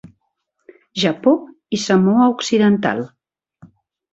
Japó 1.01 1.33
i 1.79 1.81
Samoa 1.83 2.31
Occidental. 2.33 3.07